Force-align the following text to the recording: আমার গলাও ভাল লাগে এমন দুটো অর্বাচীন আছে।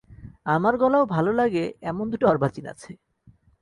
আমার 0.45 0.73
গলাও 0.77 1.05
ভাল 1.05 1.25
লাগে 1.35 1.63
এমন 1.81 2.05
দুটো 2.11 2.25
অর্বাচীন 2.27 2.65
আছে। 2.65 2.91